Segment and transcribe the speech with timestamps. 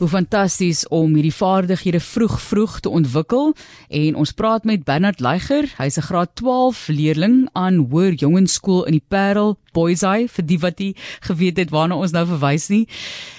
[0.00, 3.50] Hoe fantasties om hierdie vaardighede vroeg vroeg te ontwikkel
[3.98, 5.66] en ons praat met Bernard Leiger.
[5.76, 10.78] Hy's 'n graad 12 leerling aan Hoër Jongensskool in die Parel, Boysay vir die wat
[10.78, 12.88] nie geweet het waarna ons nou verwys nie.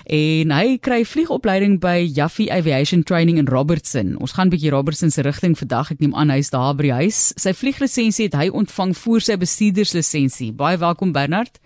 [0.06, 4.18] En hy kry vliegopleiding by Jaffy Aviation Training in Robertson.
[4.18, 5.92] Ons gaan 'n bietjie Robertson se rigting vandag.
[5.92, 7.34] Ek neem aan hy's daar by die huis.
[7.38, 10.54] Sy vlieglisensie het hy ontvang voor sy bestuurderslisensie.
[10.54, 11.61] Baie welkom Bernard.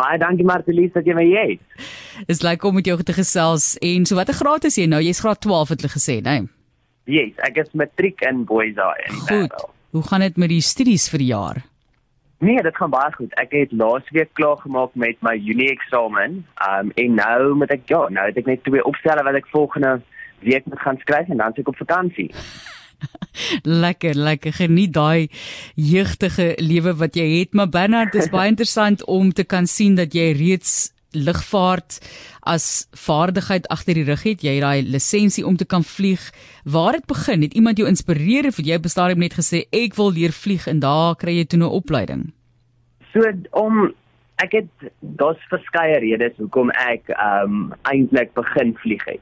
[0.00, 1.84] Baie dankie Martelies dat jy my het.
[2.28, 3.74] Dis lekker om met jou te gesels.
[3.84, 5.02] En so watter graad is jy nou?
[5.04, 6.38] Jy's graad 12 het hulle gesê, né?
[6.40, 6.48] Nee?
[7.10, 9.66] Yes, ek is matriek in Boysay in Goed.
[9.90, 11.62] Hoe gaan dit met die studies vir die jaar?
[12.40, 13.32] Nee, dit gaan baie goed.
[13.42, 16.38] Ek het laasweek klaar gemaak met my Junie eksamen.
[16.64, 19.98] Um en nou moet ek ja, nou het ek net twee opstelle wat ek volgende
[20.46, 22.30] week moet gaan skryf en dan se ek op vakansie.
[23.84, 25.28] lekker, lekker geniet daai
[25.74, 29.94] jeugtige lewe wat jy het, maar Bernard, dit is baie interessant om te kan sien
[29.94, 31.98] dat jy reeds lugvaart
[32.46, 34.44] as vaardigheid agter die rug het.
[34.46, 36.22] Jy het daai lisensie om te kan vlieg.
[36.64, 37.42] Waar het begin?
[37.42, 41.16] Het iemand jou inspireer of jy bestaan net gesê ek wil leer vlieg en daar
[41.16, 42.32] kry jy toe 'n opleiding?
[43.12, 43.92] So om
[44.36, 49.20] ek het daar's verskeie redes hoekom ek um, eintlik begin vlieg het.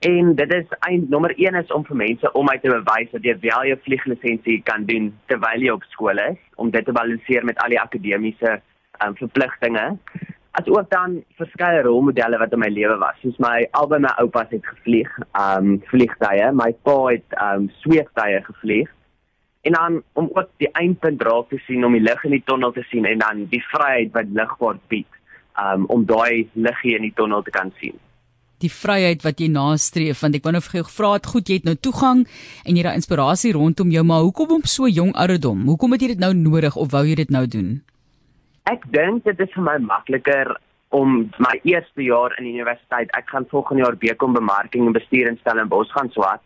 [0.00, 3.26] En dit is eind nommer 1 is om vir mense om my te bewys dat
[3.26, 7.44] jy wel jou vlieglisensie kan doen terwyl jy op skool is om dit te balanseer
[7.44, 8.54] met al die akademiese
[9.04, 9.84] um, verpligtinge
[10.56, 13.20] as ook dan verskeie rolmodelle wat in my lewe was.
[13.20, 18.90] Soos my albei my oupas het gevlieg, um vliegtye, my pa het um sweeftye gevlieg.
[19.68, 22.72] En dan om ook die eindpunt raak te sien om die lig in die tonnel
[22.72, 25.20] te sien en dan die vryheid wat lugvaart bied,
[25.60, 28.00] um om daai liggie in die tonnel te kan sien.
[28.60, 31.60] Die vryheid wat jy nastreef, want ek wou nou vir jou gevra het, goed, jy
[31.60, 32.26] het nou toegang
[32.64, 35.62] en jy het daai inspirasie rondom jou, maar hoekom op so jong ouderdom?
[35.70, 37.78] Hoekom het jy dit nou nodig of wou jy dit nou doen?
[38.68, 40.52] Ek dink dit is vir my makliker
[40.90, 43.10] om my eerste jaar in die universiteit.
[43.16, 46.44] Ek gaan volgende jaar BCom bemarking en bestuur in Stellenbosch gaan swat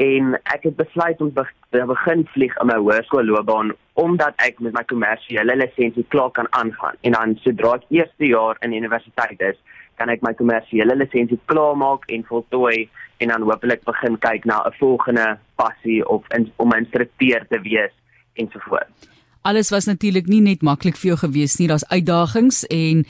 [0.00, 4.82] en ek het besluit om te begin vlieg in my hoërskoolloopbaan omdat ek met my
[4.90, 6.98] kommersiële lisensie klaar kan aangaan.
[7.06, 9.60] En dan sodra ek eerste jaar in universiteit is,
[9.96, 12.88] kan ek my kommersiële lisensie klaarmaak en voltooi
[13.18, 17.60] en dan hopelik begin kyk na 'n volgende passie of in, om 'n instrukteur te
[17.60, 17.92] wees
[18.34, 21.68] ensovoorts alles was natuurlik nie net maklik vir jou gewees nie.
[21.68, 23.04] Daar's uitdagings en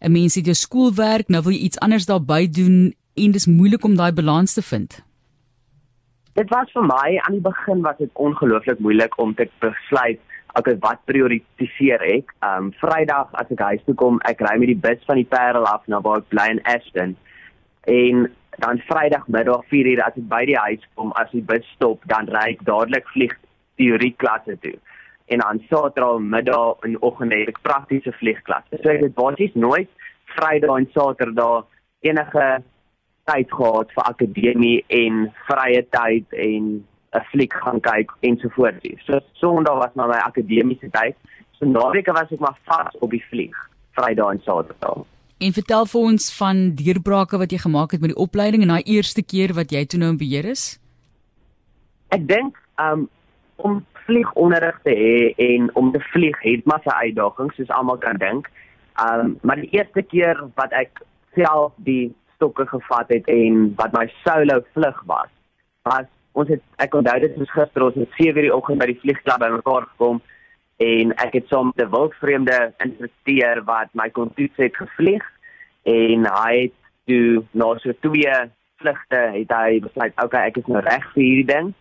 [0.00, 3.84] 'n mens het jou skoolwerk, nou wil jy iets anders daarbey doen en dis moeilik
[3.84, 5.02] om daai balans te vind.
[6.34, 10.20] Dit was vir my aan die begin was dit ongelooflik moeilik om te besluit
[10.58, 12.34] okay wat prioritiseer ek.
[12.44, 15.68] Um Vrydag as ek huis toe kom, ek ry met die bus van die Parel
[15.70, 17.16] af na waar ek bly in Ashton.
[17.88, 18.26] En
[18.58, 22.50] dan Vrydagmiddag 4:00 as ek by die huis kom, as die bus stop, dan ry
[22.56, 23.34] ek dadelik vlieg
[23.78, 24.76] teorie klasse toe
[25.28, 28.80] en aan Saterdag middag en oggend het ek praktiese vliegklasse.
[28.80, 29.90] So ek het basies nooit
[30.36, 31.66] Vrydag en Saterdag
[32.06, 32.46] enige
[33.28, 36.70] tyd gehad vir akademie en vrye tyd en
[37.18, 39.04] 'n fliek gaan kyk ensovoorts.
[39.06, 41.16] So Sondag was maar my akademiese tyd.
[41.58, 43.56] So naweke was ek maar vas op die vlieg
[43.92, 45.04] Vrydag en Saterdag.
[45.38, 48.90] En vertel vir ons van deurbrake wat jy gemaak het met die opleiding en daai
[48.96, 50.78] eerste keer wat jy toe nou in beheer is.
[52.14, 53.08] Ek dink um
[53.56, 55.16] om vliegonderrig te hê
[55.50, 58.50] en om te vlieg het maar sy uitdagings soos almal kan dink.
[59.02, 61.02] Um maar die eerste keer wat ek
[61.34, 65.30] self die stokke gevat het en wat my solo vlug was,
[65.82, 66.06] was
[66.38, 69.42] ons het ek onthou dit was gister ons het 7:00 die oggend by die vliegklub
[69.42, 70.20] bymekaar gekom
[70.88, 75.24] en ek het saam met 'n wildvreemde instrukteur wat my kon toets het gevlieg
[75.84, 78.34] en hy het toe na so twee
[78.80, 81.74] vlugte het hy besluit okay ek is nou reg vir hierdie ding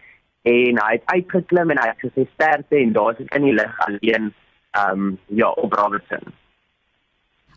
[0.48, 3.80] en hy het uitgeklim en hy het gesê sterkte en daar is in die lig
[3.88, 4.34] alleen
[4.78, 6.34] ehm um, ja op Robertson.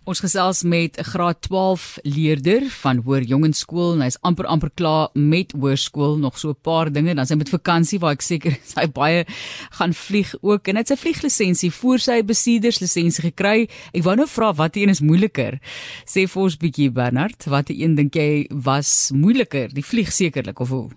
[0.08, 5.08] Ons gesels met 'n graad 12 leerder van Hoër Jongensskool en hy's amper amper klaar
[5.12, 8.86] met hoërskool nog so 'n paar dinge dan sy met vakansie waar ek seker sy
[8.88, 9.24] baie
[9.70, 13.68] gaan vlieg ook en hy het sy vlieglisensie voor sy bestuurderslisensie gekry.
[13.92, 15.60] Ek wou nou vra watter een is moeiliker.
[16.06, 19.68] Sê vir ons bietjie Bernard, watter een dink jy was moeiliker?
[19.68, 20.90] Die vlieg sekerlik of hoe?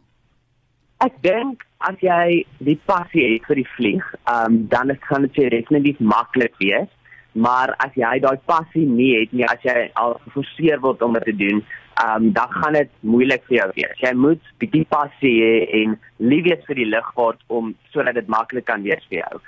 [1.00, 5.52] Ek dink as jy die passie het vir die vlieg, um, dan is gaan dit
[5.52, 6.88] definitief maklik wees.
[7.34, 11.26] Maar as jy daai passie nie het nie, as jy al geforseer word om dit
[11.32, 11.64] te doen,
[12.04, 13.98] um, dan gaan dit moeilik vir jou wees.
[14.02, 18.68] Jy moet bietjie passie hê en lief wees vir die lugvaart om sodat dit maklik
[18.70, 19.42] kan wees vir jou.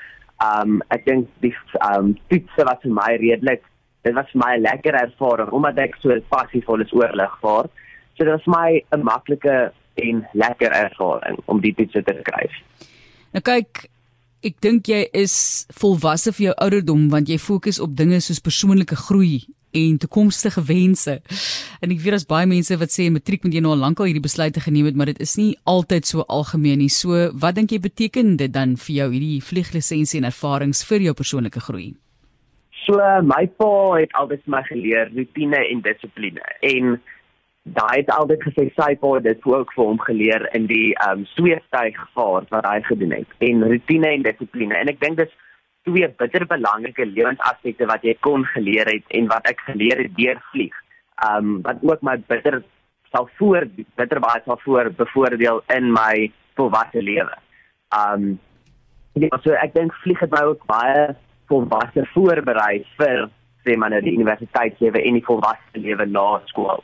[0.44, 1.54] Um ek dink die
[1.94, 3.64] um toetse was vir my redelik
[4.06, 7.72] dit was vir my 'n lekker ervaring omdat ek so passievol is oor lugvaart.
[8.18, 12.50] So dit was my 'n maklike en lekker ervaring om die toets te kry.
[13.34, 13.90] Nou kyk,
[14.46, 18.98] ek dink jy is volwasse vir jou ouderdom want jy fokus op dinge soos persoonlike
[19.08, 19.42] groei
[19.76, 21.18] en toekomstige wense.
[21.84, 24.24] En ek weet daar's baie mense wat sê matriek moet jy nou al lankal hierdie
[24.24, 26.92] besluite geneem het, maar dit is nie altyd so algemeen nie.
[26.94, 31.16] So, wat dink jy beteken dit dan vir jou hierdie vlieglisensie en ervarings vir jou
[31.18, 31.92] persoonlike groei?
[32.86, 37.00] So my pa het altyd my geleer rutine en dissipline en
[37.74, 41.24] daai het altyd gesê sy pa het dit ook vir hom geleer in die ehm
[41.24, 45.34] um, sweeftuig vaart wat hy gedoen het en rutine en dissipline en ek dink dis
[45.90, 50.42] twee bitter belangrike lewensaspekte wat jy kon geleer het en wat ek geleer het deur
[50.52, 50.78] vlieg.
[51.26, 52.62] Ehm um, wat ook my bitter
[53.14, 57.38] sal voor bitter baie sal voor bevoordeel in my volwasse lewe.
[57.98, 58.40] Ehm um,
[59.26, 61.16] ja, so ek dink vlieg het my ook baie
[61.50, 63.30] volwasse voorberei vir
[63.66, 66.84] sê maar nou die universiteitslewe en die volwasse lewe na skool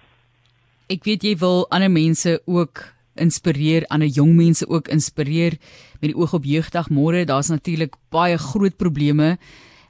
[0.91, 2.83] ek weet jy wil ander mense ook
[3.21, 5.57] inspireer, ander jong mense ook inspireer
[6.01, 7.23] met die oog op jeugdag môre.
[7.27, 9.37] Daar's natuurlik baie groot probleme,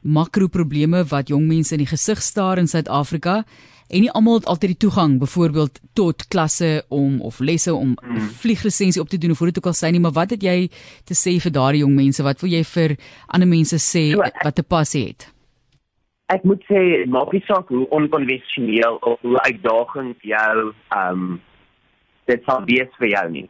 [0.01, 3.43] makroprobleme wat jong mense in die gesig staar in Suid-Afrika
[3.91, 8.29] en nie almal het altyd die toegang byvoorbeeld tot klasse om of lesse om mm.
[8.39, 10.69] vlieglisensie op te doen of hoe dit ook al sê nie, maar wat het jy
[11.05, 12.23] te sê vir daardie jong mense?
[12.23, 12.95] Wat wil jy vir
[13.27, 15.27] ander mense sê wat te pas het?
[16.31, 16.81] Ek moet sê
[17.11, 21.41] maak nie saak hoe onkonvensioneel of hoe uitdagend jou ehm um,
[22.29, 23.47] dit sal wees vir jou nie.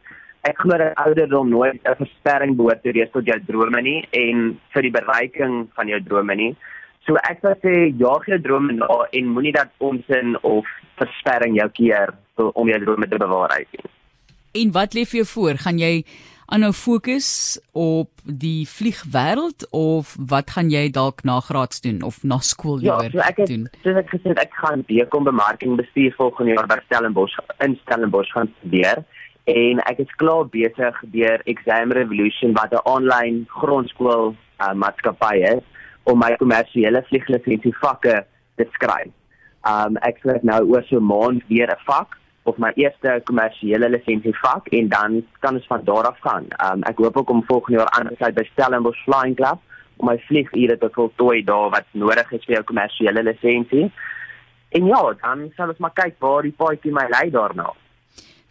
[0.48, 4.58] Ek glo dat ouderdom nooit 'n versperring behoort te wees tot jou drome nie en
[4.74, 6.56] vir die bereiking van jou drome nie.
[7.06, 10.66] So ek sou sê jaag jou drome na en moenie dat onsin of
[10.98, 13.90] versperring jou keer om jou drome te bewaarheid nie.
[14.62, 15.54] En wat lê vir jou voor?
[15.64, 16.04] Gaan jy
[16.52, 17.28] aanhou fokus
[17.72, 22.98] op die vliegwêreld of wat gaan jy dalk na graads doen of na skool ja,
[23.14, 23.64] so ek het, doen?
[23.84, 28.34] Soos ek gesê het, ek gaan bekom bemarking bestuur volgende jaar by Stellenbosch in Stellenbosch
[28.36, 29.00] gaan studeer
[29.48, 35.64] en ek is klaar besig deur Exam Revolution wat 'n aanlyn grondskool uh, maatskappy is
[36.04, 38.24] om my kommersiële vlieglisensie vakke
[38.60, 39.12] te skryf.
[39.64, 43.88] Um ek skryf nou oor so 'n maand weer 'n vak of my eerste kommersiële
[43.92, 46.48] lisensie vak en dan kan ons van daar af gaan.
[46.66, 49.60] Um ek hoop ook om volgende jaar aan sluit by Stellenbosch Flying Club
[49.96, 53.90] om my vliegure te voltooi daar wat nodig is vir jou kommersiële lisensie.
[54.72, 57.70] En ja, dan sal ons maar kyk waar die paadjie my lei daarna.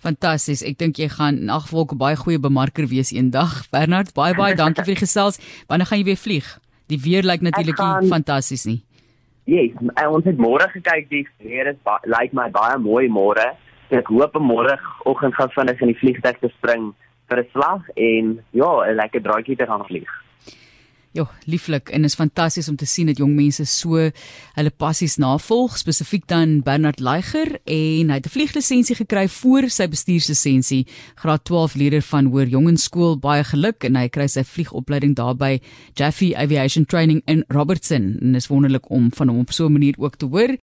[0.02, 0.64] Fantasties.
[0.66, 3.68] Ek dink jy gaan in agvolk baie goeie bemarker wees eendag.
[3.74, 5.42] Bernard, baie baie dankie vir die gesels.
[5.70, 6.48] Wanneer gaan jy weer vlieg?
[6.90, 8.08] Die weer lyk natuurlik gaan...
[8.10, 8.80] fantasties nie.
[9.50, 9.74] Ja, yes,
[10.06, 13.50] ons het môre gekyk die weer is lyk my baie mooi môre
[14.00, 16.94] ek hoop môreoggend gaan vinnig in die vliegtuig te spring
[17.30, 20.10] vir 'n slag en ja, 'n lekker draaitjie te gaan vlieg.
[21.12, 24.00] Ja, lieflik en is fantasties om te sien dat jong mense so
[24.56, 29.90] hulle passies navolg, spesifiek dan Bernard Leiger en hy het 'n vlieglisensie gekry voor sy
[29.92, 33.20] bestuurslisensie, graad 12 leerder van Hoër Jongenskool.
[33.20, 35.60] Baie geluk en hy kry sy vliegopleiding daarby
[35.96, 39.96] Jeffy Aviation Training in Robertson en is wonderlik om van hom op so 'n manier
[39.98, 40.58] ook te hoor.